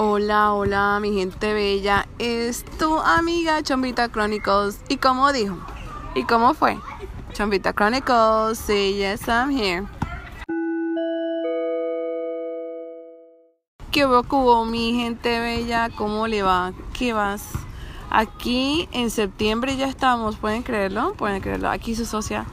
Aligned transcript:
Hola, 0.00 0.52
hola, 0.52 1.00
mi 1.00 1.12
gente 1.12 1.52
bella. 1.52 2.06
Es 2.20 2.64
tu 2.78 3.00
amiga 3.00 3.64
Chombita 3.64 4.08
Chronicles. 4.08 4.80
¿Y 4.88 4.98
cómo 4.98 5.32
dijo? 5.32 5.58
¿Y 6.14 6.22
cómo 6.22 6.54
fue? 6.54 6.78
Chombita 7.32 7.72
Chronicles, 7.72 8.58
say 8.58 8.94
yes, 8.94 9.26
I'm 9.26 9.50
here. 9.50 9.88
¿Qué 13.90 14.06
hubo, 14.06 14.64
mi 14.66 14.92
gente 14.92 15.40
bella? 15.40 15.90
¿Cómo 15.90 16.28
le 16.28 16.42
va? 16.42 16.72
¿Qué 16.96 17.12
vas? 17.12 17.50
Aquí 18.08 18.88
en 18.92 19.10
septiembre 19.10 19.76
ya 19.76 19.88
estamos, 19.88 20.36
¿pueden 20.36 20.62
creerlo? 20.62 21.14
¿Pueden 21.14 21.40
creerlo? 21.40 21.70
Aquí 21.70 21.96
su 21.96 22.06
socia 22.06 22.46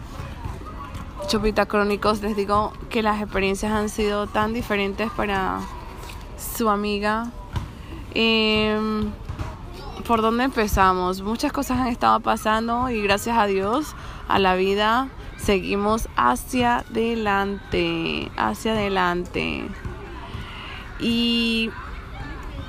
Chopita 1.27 1.67
Chronicles 1.67 2.23
les 2.23 2.35
digo 2.35 2.73
que 2.89 3.03
las 3.03 3.21
experiencias 3.21 3.71
han 3.71 3.89
sido 3.89 4.25
tan 4.25 4.51
diferentes 4.51 5.11
para 5.11 5.59
su 6.45 6.69
amiga. 6.69 7.31
Em, 8.13 9.11
¿Por 10.07 10.21
dónde 10.21 10.43
empezamos? 10.43 11.21
Muchas 11.21 11.51
cosas 11.51 11.79
han 11.79 11.87
estado 11.87 12.19
pasando 12.19 12.89
y 12.89 13.01
gracias 13.01 13.37
a 13.37 13.47
Dios, 13.47 13.95
a 14.27 14.39
la 14.39 14.55
vida, 14.55 15.09
seguimos 15.37 16.07
hacia 16.15 16.77
adelante, 16.77 18.31
hacia 18.37 18.73
adelante. 18.73 19.67
Y 20.99 21.71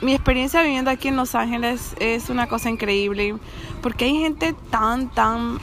mi 0.02 0.14
experiencia 0.14 0.62
viviendo 0.62 0.90
aquí 0.90 1.08
en 1.08 1.16
Los 1.16 1.34
Ángeles 1.34 1.94
es 2.00 2.30
una 2.30 2.46
cosa 2.46 2.70
increíble 2.70 3.36
porque 3.82 4.06
hay 4.06 4.18
gente 4.18 4.54
tan, 4.70 5.08
tan 5.10 5.58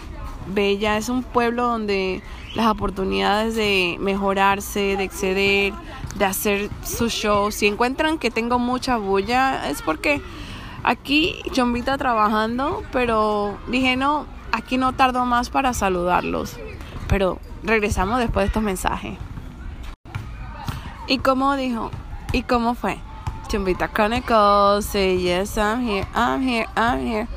bella. 0.47 0.97
Es 0.97 1.09
un 1.09 1.23
pueblo 1.23 1.67
donde 1.67 2.21
las 2.55 2.67
oportunidades 2.67 3.55
de 3.55 3.97
mejorarse, 3.99 4.97
de 4.97 5.03
exceder, 5.03 5.73
de 6.15 6.25
hacer 6.25 6.69
su 6.83 7.09
show. 7.09 7.51
Si 7.51 7.67
encuentran 7.67 8.17
que 8.17 8.31
tengo 8.31 8.59
mucha 8.59 8.97
bulla, 8.97 9.69
es 9.69 9.81
porque 9.81 10.21
aquí 10.83 11.41
Chombita 11.51 11.97
trabajando, 11.97 12.83
pero 12.91 13.57
dije 13.67 13.95
no, 13.95 14.25
aquí 14.51 14.77
no 14.77 14.93
tardo 14.93 15.25
más 15.25 15.49
para 15.49 15.73
saludarlos. 15.73 16.57
Pero 17.07 17.39
regresamos 17.63 18.19
después 18.19 18.43
de 18.43 18.47
estos 18.47 18.63
mensajes. 18.63 19.17
¿Y 21.07 21.17
cómo 21.19 21.55
dijo? 21.55 21.91
¿Y 22.31 22.43
cómo 22.43 22.75
fue? 22.75 22.97
Chombita 23.49 23.89
Chronicles, 23.89 24.85
say 24.85 25.19
yes, 25.19 25.57
I'm 25.57 25.85
here, 25.85 26.07
I'm 26.15 26.41
here, 26.41 26.67
I'm 26.75 27.05
here. 27.05 27.27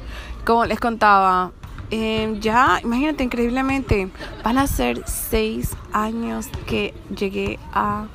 Como 0.44 0.64
les 0.64 0.78
contaba, 0.78 1.50
eh, 1.90 2.36
ya, 2.40 2.80
imagínate, 2.82 3.24
increíblemente, 3.24 4.10
van 4.42 4.58
a 4.58 4.66
ser 4.66 5.02
seis 5.06 5.76
años 5.92 6.48
que 6.66 6.94
llegué 7.16 7.58
a 7.72 8.06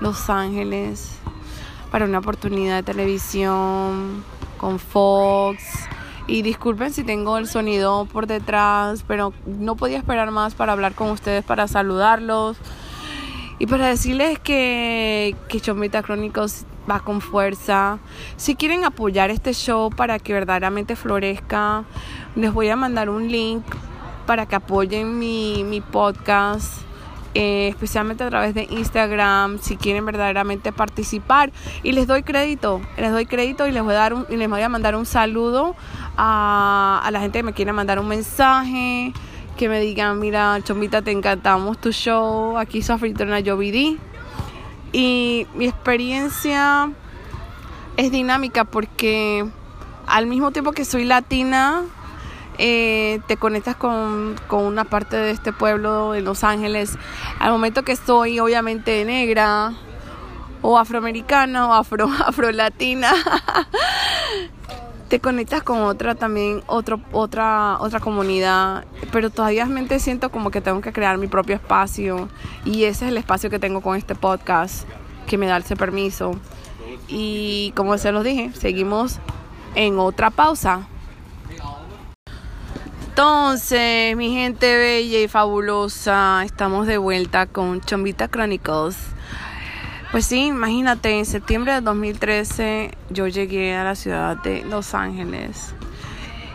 Los 0.00 0.28
Ángeles 0.30 1.18
para 1.90 2.06
una 2.06 2.18
oportunidad 2.18 2.76
de 2.76 2.82
televisión 2.82 4.24
con 4.58 4.78
Fox. 4.78 5.62
Y 6.26 6.42
disculpen 6.42 6.92
si 6.92 7.04
tengo 7.04 7.36
el 7.36 7.46
sonido 7.46 8.06
por 8.06 8.26
detrás, 8.26 9.04
pero 9.06 9.32
no 9.46 9.76
podía 9.76 9.98
esperar 9.98 10.30
más 10.30 10.54
para 10.54 10.72
hablar 10.72 10.94
con 10.94 11.10
ustedes, 11.10 11.44
para 11.44 11.68
saludarlos 11.68 12.56
y 13.58 13.66
para 13.66 13.88
decirles 13.88 14.38
que, 14.38 15.36
que 15.48 15.60
Chomita 15.60 16.02
Crónicos 16.02 16.64
va 16.90 17.00
con 17.00 17.20
fuerza. 17.20 17.98
Si 18.36 18.54
quieren 18.54 18.84
apoyar 18.84 19.30
este 19.30 19.52
show 19.52 19.90
para 19.90 20.18
que 20.18 20.32
verdaderamente 20.32 20.96
florezca, 20.96 21.84
les 22.36 22.52
voy 22.52 22.68
a 22.68 22.76
mandar 22.76 23.10
un 23.10 23.28
link 23.30 23.64
para 24.26 24.46
que 24.46 24.56
apoyen 24.56 25.18
mi, 25.18 25.64
mi 25.64 25.80
podcast. 25.80 26.82
Eh, 27.36 27.66
especialmente 27.66 28.22
a 28.22 28.28
través 28.28 28.54
de 28.54 28.68
Instagram, 28.70 29.58
si 29.58 29.76
quieren 29.76 30.06
verdaderamente 30.06 30.72
participar. 30.72 31.50
Y 31.82 31.90
les 31.90 32.06
doy 32.06 32.22
crédito, 32.22 32.80
les 32.96 33.10
doy 33.10 33.26
crédito 33.26 33.66
y 33.66 33.72
les 33.72 33.82
voy 33.82 33.94
a, 33.94 33.98
dar 33.98 34.14
un, 34.14 34.24
y 34.30 34.36
les 34.36 34.48
voy 34.48 34.62
a 34.62 34.68
mandar 34.68 34.94
un 34.94 35.04
saludo 35.04 35.74
a, 36.16 37.02
a 37.04 37.10
la 37.10 37.18
gente 37.18 37.40
que 37.40 37.42
me 37.42 37.52
quiere 37.52 37.72
mandar 37.72 37.98
un 37.98 38.06
mensaje, 38.06 39.12
que 39.56 39.68
me 39.68 39.80
digan, 39.80 40.20
mira, 40.20 40.60
Chomita, 40.62 41.02
te 41.02 41.10
encantamos 41.10 41.78
tu 41.78 41.90
show, 41.90 42.56
aquí 42.56 42.82
su 42.82 42.92
anfitriona 42.92 43.40
Jovidi. 43.44 43.98
Y 44.94 45.48
mi 45.54 45.64
experiencia 45.64 46.88
es 47.96 48.12
dinámica 48.12 48.62
porque 48.62 49.44
al 50.06 50.28
mismo 50.28 50.52
tiempo 50.52 50.70
que 50.70 50.84
soy 50.84 51.04
latina, 51.04 51.82
eh, 52.58 53.20
te 53.26 53.36
conectas 53.36 53.74
con, 53.74 54.36
con, 54.46 54.62
una 54.62 54.84
parte 54.84 55.16
de 55.16 55.32
este 55.32 55.52
pueblo 55.52 56.12
de 56.12 56.20
Los 56.20 56.44
Ángeles. 56.44 56.96
Al 57.40 57.50
momento 57.50 57.82
que 57.82 57.96
soy 57.96 58.38
obviamente 58.38 59.04
negra 59.04 59.72
o 60.62 60.78
afroamericana 60.78 61.66
o 61.68 61.74
afro, 61.74 62.08
afrolatina, 62.24 63.12
te 65.08 65.20
conectas 65.20 65.62
con 65.62 65.80
otra 65.82 66.14
también, 66.14 66.62
otro, 66.66 67.00
otra, 67.12 67.78
otra 67.80 68.00
comunidad, 68.00 68.84
pero 69.12 69.30
todavía 69.30 69.66
mente 69.66 69.98
siento 69.98 70.30
como 70.30 70.50
que 70.50 70.60
tengo 70.60 70.80
que 70.80 70.92
crear 70.92 71.18
mi 71.18 71.26
propio 71.26 71.54
espacio 71.54 72.28
y 72.64 72.84
ese 72.84 73.04
es 73.04 73.10
el 73.10 73.16
espacio 73.18 73.50
que 73.50 73.58
tengo 73.58 73.80
con 73.80 73.96
este 73.96 74.14
podcast 74.14 74.88
que 75.26 75.38
me 75.38 75.46
da 75.46 75.58
ese 75.58 75.76
permiso. 75.76 76.32
Y 77.08 77.72
como 77.76 77.98
se 77.98 78.12
los 78.12 78.24
dije, 78.24 78.50
seguimos 78.54 79.18
en 79.74 79.98
otra 79.98 80.30
pausa. 80.30 80.86
Entonces, 83.08 84.16
mi 84.16 84.32
gente 84.34 84.76
bella 84.76 85.20
y 85.20 85.28
fabulosa, 85.28 86.42
estamos 86.44 86.88
de 86.88 86.98
vuelta 86.98 87.46
con 87.46 87.80
Chombita 87.80 88.28
Chronicles. 88.28 88.96
Pues 90.14 90.26
sí, 90.26 90.46
imagínate, 90.46 91.18
en 91.18 91.26
septiembre 91.26 91.72
de 91.72 91.80
2013 91.80 92.92
yo 93.10 93.26
llegué 93.26 93.74
a 93.74 93.82
la 93.82 93.96
ciudad 93.96 94.36
de 94.44 94.64
Los 94.64 94.94
Ángeles 94.94 95.74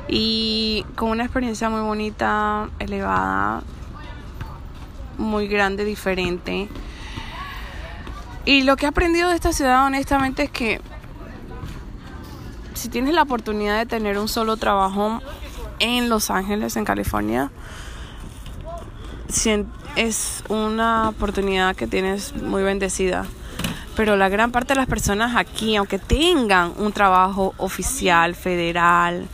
y 0.07 0.85
con 0.95 1.09
una 1.09 1.25
experiencia 1.25 1.69
muy 1.69 1.81
bonita, 1.81 2.69
elevada, 2.79 3.63
muy 5.17 5.49
grande, 5.49 5.83
diferente. 5.83 6.69
Y 8.45 8.63
lo 8.63 8.77
que 8.77 8.85
he 8.85 8.87
aprendido 8.87 9.27
de 9.27 9.35
esta 9.35 9.51
ciudad 9.51 9.85
honestamente 9.85 10.43
es 10.43 10.51
que 10.51 10.79
si 12.75 12.87
tienes 12.87 13.13
la 13.13 13.23
oportunidad 13.23 13.77
de 13.77 13.85
tener 13.85 14.19
un 14.19 14.29
solo 14.29 14.55
trabajo 14.55 15.19
en 15.79 16.07
Los 16.07 16.31
Ángeles, 16.31 16.77
en 16.77 16.85
California, 16.85 17.51
es 19.97 20.45
una 20.47 21.09
oportunidad 21.09 21.75
que 21.75 21.87
tienes 21.87 22.33
muy 22.41 22.63
bendecida. 22.63 23.25
Pero 23.99 24.15
la 24.15 24.29
gran 24.29 24.53
parte 24.53 24.69
de 24.69 24.75
las 24.77 24.87
personas 24.87 25.35
aquí, 25.35 25.75
aunque 25.75 25.99
tengan 25.99 26.71
un 26.77 26.93
trabajo 26.93 27.53
oficial, 27.57 28.33
federal 28.33 29.27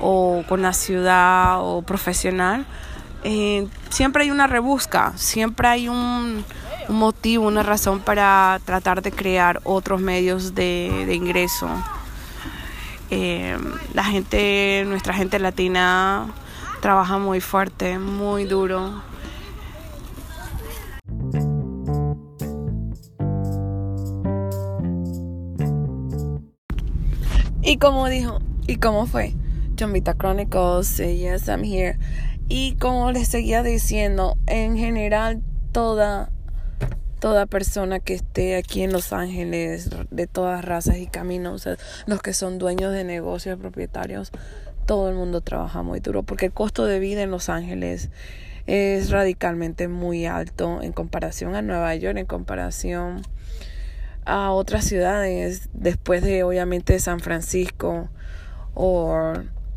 o 0.00 0.42
con 0.48 0.62
la 0.62 0.72
ciudad 0.72 1.58
o 1.60 1.82
profesional, 1.82 2.64
eh, 3.22 3.68
siempre 3.90 4.22
hay 4.22 4.30
una 4.30 4.46
rebusca, 4.46 5.12
siempre 5.16 5.68
hay 5.68 5.90
un, 5.90 6.42
motivo, 6.88 7.46
una 7.46 7.62
razón 7.62 8.00
para 8.00 8.58
tratar 8.64 9.02
de 9.02 9.12
crear 9.12 9.60
otros 9.62 10.00
medios 10.00 10.54
de 10.54 11.12
ingreso. 11.14 11.68
Eh, 13.10 13.58
la 13.92 14.04
gente, 14.04 14.84
nuestra 14.86 15.12
gente 15.12 15.38
latina 15.38 16.28
trabaja 16.80 17.18
muy 17.18 17.42
fuerte, 17.42 17.98
muy 17.98 18.46
duro. 18.46 19.02
Y 27.68 27.76
como 27.76 28.08
dijo, 28.08 28.38
y 28.66 28.76
cómo 28.76 29.04
fue, 29.04 29.34
Chombita 29.74 30.14
Chronicles, 30.14 30.96
yes, 30.96 31.48
I'm 31.48 31.64
here. 31.64 31.98
Y 32.48 32.76
como 32.76 33.12
les 33.12 33.28
seguía 33.28 33.62
diciendo, 33.62 34.38
en 34.46 34.78
general 34.78 35.42
toda 35.70 36.32
toda 37.20 37.44
persona 37.44 38.00
que 38.00 38.14
esté 38.14 38.56
aquí 38.56 38.82
en 38.84 38.90
Los 38.94 39.12
Ángeles, 39.12 39.90
de 40.10 40.26
todas 40.26 40.64
razas 40.64 40.96
y 40.96 41.08
caminos, 41.08 41.68
los 42.06 42.22
que 42.22 42.32
son 42.32 42.56
dueños 42.56 42.94
de 42.94 43.04
negocios, 43.04 43.58
propietarios, 43.58 44.30
todo 44.86 45.10
el 45.10 45.14
mundo 45.14 45.42
trabaja 45.42 45.82
muy 45.82 46.00
duro 46.00 46.22
porque 46.22 46.46
el 46.46 46.52
costo 46.52 46.86
de 46.86 46.98
vida 47.00 47.20
en 47.20 47.30
Los 47.30 47.50
Ángeles 47.50 48.08
es 48.66 49.10
radicalmente 49.10 49.88
muy 49.88 50.24
alto 50.24 50.80
en 50.80 50.92
comparación 50.92 51.54
a 51.54 51.60
Nueva 51.60 51.94
York, 51.96 52.16
en 52.16 52.24
comparación 52.24 53.20
a 54.28 54.52
otras 54.52 54.84
ciudades, 54.84 55.70
después 55.72 56.22
de 56.22 56.42
obviamente 56.42 56.98
San 57.00 57.20
Francisco 57.20 58.10
o 58.74 59.32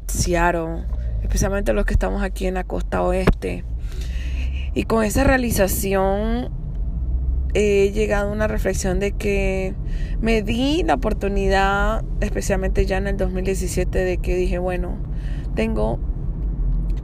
Seattle, 0.08 0.84
especialmente 1.24 1.72
los 1.72 1.86
que 1.86 1.94
estamos 1.94 2.22
aquí 2.22 2.48
en 2.48 2.56
la 2.56 2.66
costa 2.66 3.02
oeste. 3.02 3.64
Y 4.74 4.84
con 4.84 5.06
esa 5.06 5.24
realización 5.24 6.52
he 7.54 7.92
llegado 7.92 8.30
a 8.30 8.34
una 8.34 8.48
reflexión 8.48 9.00
de 9.00 9.14
que 9.14 9.74
me 10.20 10.42
di 10.42 10.84
la 10.84 10.96
oportunidad, 10.96 12.04
especialmente 12.20 12.86
ya 12.86 12.98
en 12.98 13.08
el 13.08 13.18
2017, 13.18 14.00
de 14.00 14.18
que 14.18 14.36
dije, 14.36 14.58
bueno, 14.60 14.98
tengo 15.56 15.98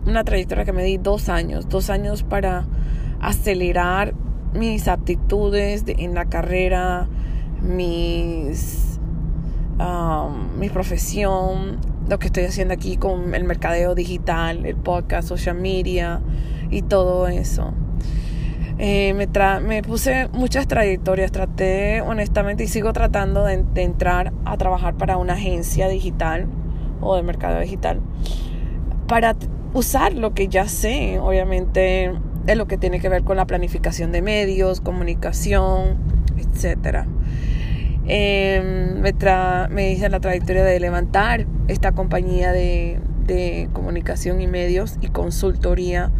una 0.06 0.26
trayectoria 0.26 0.66
que 0.66 0.74
me 0.74 0.84
di 0.84 0.98
dos 0.98 1.30
años, 1.30 1.70
dos 1.70 1.90
años 1.90 2.24
para 2.24 2.68
acelerar 3.22 4.14
mis 4.54 4.88
aptitudes 4.88 5.84
en 5.88 6.14
la 6.14 6.26
carrera, 6.26 7.08
mis 7.62 9.00
um, 9.80 10.58
mi 10.60 10.70
profesión, 10.70 11.78
lo 12.10 12.20
que 12.20 12.28
estoy 12.28 12.46
haciendo 12.46 12.74
aquí 12.74 12.98
con 12.98 13.36
el 13.36 13.44
mercadeo 13.44 13.96
digital, 13.96 14.66
el 14.66 14.76
podcast, 14.76 15.28
social 15.28 15.56
media 15.56 16.22
y 16.70 16.82
todo 16.82 17.28
eso. 17.28 17.74
Eh, 18.80 19.14
me, 19.16 19.28
me 19.62 19.82
puse 19.82 20.28
muchas 20.34 20.68
trayectorias, 20.68 21.32
traté 21.32 22.02
honestamente 22.02 22.64
y 22.64 22.68
sigo 22.68 22.94
tratando 22.94 23.44
de, 23.44 23.64
entrar 23.76 24.34
a 24.46 24.56
trabajar 24.58 24.96
para 24.96 25.18
una 25.18 25.34
agencia 25.34 25.88
digital 25.88 26.46
o 27.02 27.16
de 27.16 27.24
mercado 27.24 27.60
digital 27.60 28.02
para 29.08 29.36
usar 29.74 30.14
lo 30.14 30.34
que 30.34 30.48
ya 30.48 30.68
sé, 30.68 31.18
obviamente, 31.20 32.14
de 32.46 32.56
lo 32.56 32.68
que 32.68 32.78
tiene 32.78 33.00
que 33.00 33.10
ver 33.10 33.24
con 33.24 33.38
la 33.38 33.46
planificación 33.46 34.12
de 34.12 34.22
medios, 34.22 34.82
comunicación, 34.82 35.98
etc. 36.38 37.08
Em, 38.08 39.02
me, 39.02 39.14
me 39.70 39.92
hice 39.92 40.10
la 40.10 40.20
trayectoria 40.20 40.64
de 40.64 40.80
levantar 40.80 41.46
esta 41.68 41.92
compañía 41.92 42.52
de, 42.54 43.00
de 43.26 43.70
comunicación 43.74 44.42
y 44.42 44.48
medios 44.48 44.96
y 45.02 45.08
consultoría. 45.08 46.12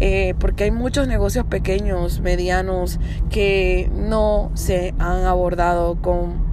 Eh, 0.00 0.34
porque 0.40 0.64
hay 0.64 0.72
muchos 0.72 1.06
negocios 1.06 1.46
pequeños, 1.46 2.20
medianos, 2.20 2.98
que 3.30 3.88
no 3.94 4.50
se 4.54 4.94
han 4.98 5.24
abordado 5.24 5.94
con, 5.94 6.44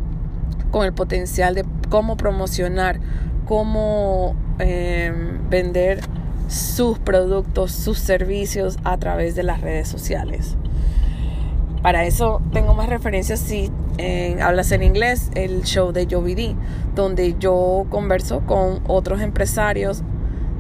con 0.70 0.86
el 0.86 0.94
potencial 0.94 1.56
de 1.56 1.66
cómo 1.90 2.16
promocionar, 2.16 3.00
cómo 3.46 4.36
em, 4.60 5.50
vender 5.50 6.02
sus 6.48 7.00
productos, 7.00 7.72
sus 7.72 7.98
servicios 7.98 8.78
a 8.84 8.98
través 8.98 9.36
de 9.36 9.42
las 9.42 9.62
redes 9.62 9.88
sociales. 9.88 10.56
Para 11.82 12.04
eso 12.06 12.42
tengo 12.52 12.74
más 12.74 12.90
referencias 12.90 13.40
si 13.40 13.72
hablas 14.42 14.72
en 14.72 14.84
inglés, 14.84 15.30
el 15.36 15.64
show 15.64 15.92
de 15.92 16.08
Jovi 16.10 16.56
donde 16.96 17.36
yo 17.40 17.86
converso 17.90 18.42
con 18.42 18.82
otros 18.88 19.22
empresarios 19.22 20.04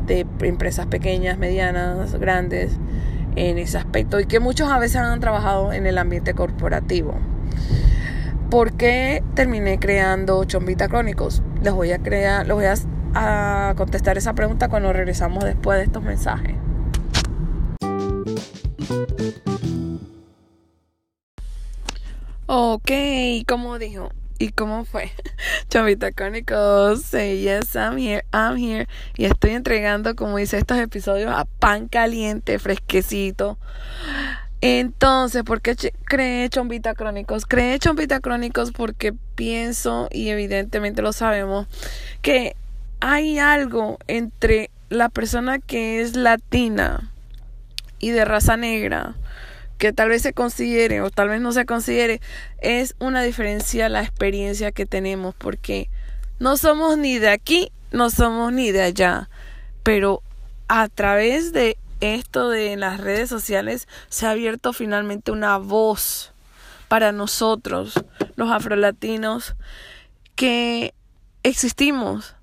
de 0.05 0.25
empresas 0.41 0.87
pequeñas, 0.87 1.37
medianas, 1.37 2.15
grandes 2.15 2.71
en 3.35 3.57
ese 3.57 3.77
aspecto 3.77 4.19
y 4.19 4.25
que 4.25 4.39
muchos 4.39 4.69
a 4.69 4.79
veces 4.79 4.97
han 4.97 5.19
trabajado 5.19 5.71
en 5.71 5.85
el 5.85 5.97
ambiente 5.97 6.33
corporativo. 6.33 7.13
¿Por 8.49 8.73
qué 8.73 9.23
terminé 9.35 9.77
creando 9.77 10.43
Chombita 10.45 10.87
Crónicos? 10.87 11.43
Les 11.61 11.73
voy 11.73 11.91
a 11.91 11.99
crear, 11.99 12.47
les 12.47 12.55
voy 12.55 12.65
a 13.13 13.73
contestar 13.77 14.17
esa 14.17 14.33
pregunta 14.33 14.69
cuando 14.69 14.91
regresamos 14.91 15.43
después 15.43 15.77
de 15.77 15.83
estos 15.83 16.01
mensajes. 16.01 16.55
Ok, 22.51 22.89
como 23.47 23.77
dijo, 23.77 24.11
¿y 24.39 24.49
cómo 24.49 24.83
fue? 24.83 25.11
Chavita 25.69 26.11
Cónicos, 26.11 27.03
say 27.03 27.43
yes, 27.43 27.75
I'm 27.75 27.99
here, 27.99 28.25
I'm 28.33 28.57
here. 28.57 28.87
Y 29.15 29.25
estoy 29.25 29.51
entregando, 29.51 30.15
como 30.15 30.37
dice, 30.37 30.57
estos 30.57 30.79
episodios 30.79 31.31
a 31.31 31.45
pan 31.45 31.87
caliente, 31.87 32.57
fresquecito. 32.57 33.59
Entonces, 34.61 35.43
¿por 35.43 35.61
qué 35.61 35.75
creé 36.05 36.49
Chombita 36.49 36.95
Crónicos? 36.95 37.45
Creé 37.45 37.77
Chombita 37.77 38.19
Crónicos 38.19 38.71
porque 38.71 39.13
pienso, 39.35 40.07
y 40.09 40.29
evidentemente 40.29 41.03
lo 41.03 41.13
sabemos, 41.13 41.67
que 42.23 42.55
hay 42.99 43.37
algo 43.37 43.99
entre 44.07 44.71
la 44.89 45.09
persona 45.09 45.59
que 45.59 46.01
es 46.01 46.15
latina 46.15 47.11
y 47.99 48.09
de 48.09 48.25
raza 48.25 48.57
negra 48.57 49.17
que 49.79 49.93
tal 49.93 50.09
vez 50.09 50.21
se 50.21 50.33
considere 50.33 51.01
o 51.01 51.09
tal 51.09 51.29
vez 51.29 51.41
no 51.41 51.53
se 51.53 51.65
considere, 51.65 52.21
es 52.59 52.95
una 52.99 53.23
diferencia 53.23 53.89
la 53.89 54.01
experiencia 54.01 54.71
que 54.71 54.85
tenemos 54.85 55.33
porque 55.33 55.89
no 56.37 56.57
somos 56.57 56.97
ni 56.97 57.17
de 57.17 57.29
aquí, 57.29 57.71
no 57.91 58.09
somos 58.09 58.51
ni 58.51 58.71
de 58.71 58.83
allá, 58.83 59.29
pero 59.81 60.21
a 60.67 60.89
través 60.89 61.53
de 61.53 61.77
esto 62.01 62.49
de 62.49 62.75
las 62.75 62.99
redes 62.99 63.29
sociales 63.29 63.87
se 64.09 64.27
ha 64.27 64.31
abierto 64.31 64.73
finalmente 64.73 65.31
una 65.31 65.57
voz 65.57 66.33
para 66.89 67.13
nosotros, 67.13 67.93
los 68.35 68.51
afrolatinos, 68.51 69.55
que 70.35 70.93
existimos 71.43 72.35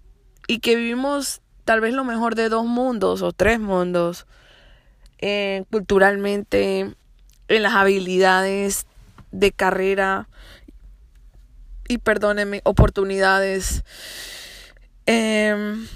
y 0.46 0.60
que 0.60 0.74
vivimos 0.74 1.42
tal 1.66 1.82
vez 1.82 1.92
lo 1.92 2.04
mejor 2.04 2.34
de 2.34 2.48
dos 2.48 2.64
mundos 2.64 3.20
o 3.20 3.32
tres 3.32 3.60
mundos, 3.60 4.26
eh, 5.18 5.64
culturalmente, 5.70 6.94
en 7.48 7.62
las 7.62 7.75
habilidades 7.75 8.87
de 9.32 9.52
carrera 9.52 10.28
y 11.88 11.98
perdónenme, 11.98 12.60
oportunidades. 12.64 13.84
Em, 15.06 15.87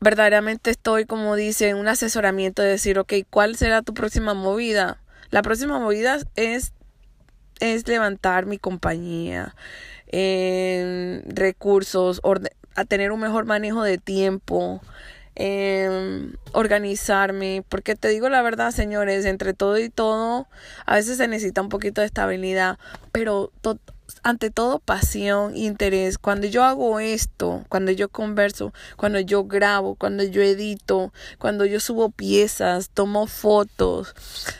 verdaderamente 0.00 0.70
estoy, 0.70 1.04
como 1.04 1.34
dice, 1.36 1.68
en 1.68 1.76
un 1.76 1.88
asesoramiento 1.88 2.62
de 2.62 2.68
decir, 2.68 2.98
ok, 2.98 3.14
¿cuál 3.30 3.56
será 3.56 3.82
tu 3.82 3.94
próxima 3.94 4.34
movida? 4.34 5.00
La 5.30 5.42
próxima 5.42 5.78
movida 5.78 6.18
es, 6.36 6.72
es 7.60 7.88
levantar 7.88 8.46
mi 8.46 8.58
compañía, 8.58 9.54
en 10.08 11.24
recursos, 11.26 12.20
a 12.74 12.84
tener 12.84 13.12
un 13.12 13.20
mejor 13.20 13.46
manejo 13.46 13.82
de 13.82 13.98
tiempo, 13.98 14.82
eh, 15.34 16.32
organizarme, 16.52 17.64
porque 17.68 17.96
te 17.96 18.08
digo 18.08 18.28
la 18.28 18.42
verdad, 18.42 18.70
señores, 18.70 19.24
entre 19.24 19.54
todo 19.54 19.78
y 19.78 19.88
todo, 19.88 20.46
a 20.86 20.96
veces 20.96 21.16
se 21.16 21.28
necesita 21.28 21.62
un 21.62 21.68
poquito 21.68 22.00
de 22.00 22.06
estabilidad, 22.06 22.78
pero 23.12 23.50
ante 24.22 24.50
todo 24.50 24.78
pasión, 24.78 25.56
interés. 25.56 26.18
Cuando 26.18 26.46
yo 26.46 26.64
hago 26.64 27.00
esto, 27.00 27.64
cuando 27.68 27.90
yo 27.92 28.08
converso, 28.08 28.72
cuando 28.96 29.20
yo 29.20 29.44
grabo, 29.44 29.94
cuando 29.94 30.22
yo 30.24 30.42
edito, 30.42 31.12
cuando 31.38 31.64
yo 31.64 31.80
subo 31.80 32.10
piezas, 32.10 32.90
tomo 32.90 33.26
fotos, 33.26 34.14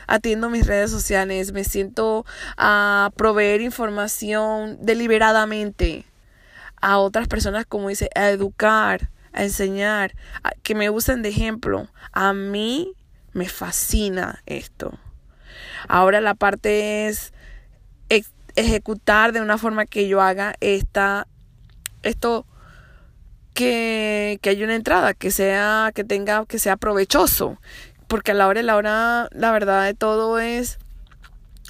atiendo 0.07 0.49
mis 0.49 0.67
redes 0.67 0.91
sociales, 0.91 1.53
me 1.53 1.63
siento 1.63 2.25
a 2.57 3.11
proveer 3.15 3.61
información 3.61 4.77
deliberadamente 4.81 6.05
a 6.81 6.97
otras 6.97 7.27
personas, 7.27 7.65
como 7.65 7.89
dice, 7.89 8.09
a 8.15 8.29
educar, 8.29 9.09
a 9.33 9.43
enseñar, 9.43 10.15
que 10.61 10.75
me 10.75 10.89
usen 10.89 11.21
de 11.21 11.29
ejemplo. 11.29 11.87
A 12.11 12.33
mí 12.33 12.93
me 13.33 13.49
fascina 13.49 14.41
esto. 14.45 14.97
Ahora 15.87 16.21
la 16.21 16.35
parte 16.35 17.07
es 17.07 17.33
ejecutar 18.55 19.31
de 19.31 19.41
una 19.41 19.57
forma 19.57 19.87
que 19.87 20.07
yo 20.07 20.21
haga 20.21 20.53
esta, 20.59 21.27
esto 22.03 22.45
que, 23.55 24.37
que 24.41 24.49
haya 24.51 24.65
una 24.65 24.75
entrada, 24.75 25.13
que 25.13 25.31
sea, 25.31 25.91
que 25.93 26.03
tenga, 26.03 26.45
que 26.45 26.59
sea 26.59 26.77
provechoso. 26.77 27.59
Porque 28.07 28.31
a 28.31 28.35
la 28.35 28.47
hora 28.47 28.59
de 28.59 28.65
la 28.67 28.75
hora, 28.75 29.27
la 29.31 29.51
verdad 29.51 29.85
de 29.85 29.95
todo 29.95 30.39
es 30.39 30.77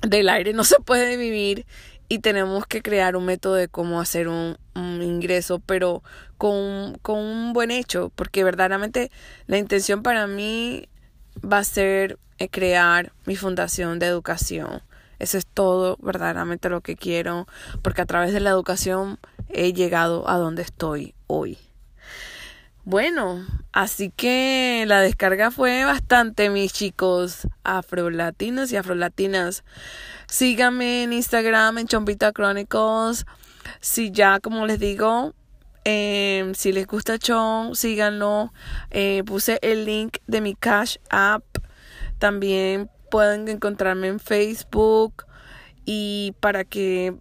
del 0.08 0.28
aire 0.30 0.52
no 0.52 0.66
se 0.66 0.76
puede 0.82 1.16
vivir 1.18 1.66
y 2.10 2.20
tenemos 2.20 2.66
que 2.68 2.82
crear 2.82 3.16
un 3.16 3.26
método 3.26 3.56
de 3.56 3.68
cómo 3.68 4.02
hacer 4.02 4.28
un, 4.28 4.58
ingreso, 4.76 5.60
pero 5.60 6.04
con, 6.44 6.98
con, 7.02 7.20
un 7.20 7.54
buen 7.54 7.72
hecho, 7.72 8.12
porque 8.16 8.44
verdaderamente 8.44 9.12
la 9.48 9.58
intención 9.58 10.04
para 10.04 10.28
mí 10.28 10.90
va 11.42 11.60
a 11.60 11.64
ser 11.64 12.20
eh, 12.38 12.50
crear 12.50 13.14
mi 13.26 13.38
fundación 13.38 13.98
de 13.98 14.08
educación. 14.08 14.82
Eso 15.20 15.38
es 15.38 15.46
todo 15.46 15.96
verdaderamente 16.02 16.68
lo 16.68 16.82
que 16.82 16.98
quiero, 16.98 17.48
porque 17.82 18.02
a 18.02 18.06
través 18.06 18.34
de 18.34 18.42
la 18.42 18.50
educación 18.50 19.20
he 19.48 19.72
llegado 19.72 20.30
a 20.30 20.38
donde 20.38 20.64
estoy 20.64 21.16
hoy. 21.28 21.58
Bueno, 22.84 23.48
así 23.72 24.10
que 24.10 24.84
la 24.86 25.00
descarga 25.00 25.50
fue 25.50 25.86
bastante, 25.86 26.50
mis 26.50 26.74
chicos 26.74 27.48
afrolatinos 27.64 28.70
y 28.74 28.76
afrolatinas. 28.76 29.64
Síganme 30.28 31.04
en 31.04 31.14
Instagram, 31.14 31.78
en 31.78 31.88
Chompita 31.88 32.34
Chronicles. 32.34 33.26
Si 33.80 34.12
ya, 34.12 34.42
como 34.42 34.68
les 34.68 34.82
digo, 34.82 35.34
em, 35.86 36.54
si 36.54 36.72
les 36.72 36.88
gusta 36.88 37.18
Chon, 37.18 37.76
síganlo. 37.76 38.54
Eh, 38.92 39.24
puse 39.26 39.60
el 39.62 39.86
link 39.86 40.18
de 40.28 40.42
mi 40.42 40.56
Cash 40.56 40.98
App. 41.10 41.44
También 42.20 42.90
pueden 43.10 43.48
encontrarme 43.48 44.08
en 44.08 44.20
Facebook. 44.20 45.26
Y 45.86 46.34
para 46.40 46.64
que 46.64 47.16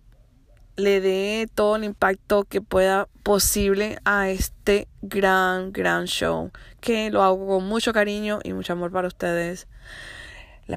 le 0.77 1.01
dé 1.01 1.49
todo 1.55 1.77
el 1.77 1.85
impacto 1.85 2.45
que 2.45 2.61
pueda 2.61 3.09
posible 3.23 3.99
a 4.05 4.29
este 4.31 4.89
gran, 5.03 5.73
gran 5.73 6.07
show. 6.07 6.51
Que 6.81 7.11
lo 7.11 7.23
hago 7.23 7.47
con 7.47 7.67
mucho 7.67 7.93
cariño 7.93 8.41
y 8.43 8.53
mucho 8.53 8.73
amor 8.73 8.93
para 8.93 9.09
ustedes. 9.09 9.69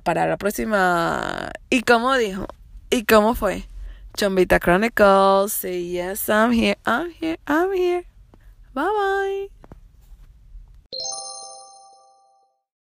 Para 0.03 0.27
la 0.27 0.37
próxima. 0.37 1.51
¿Y 1.69 1.81
cómo 1.81 2.15
dijo? 2.15 2.47
¿Y 2.89 3.05
cómo 3.05 3.35
fue? 3.35 3.65
Chombita 4.15 4.59
Chronicles. 4.61 5.53
Say 5.53 5.81
yes, 5.81 6.29
I'm 6.29 6.51
here, 6.51 6.75
I'm 6.85 7.11
here, 7.11 7.37
I'm 7.47 7.73
here. 7.73 8.03
Bye 8.73 8.83
bye. 8.83 9.47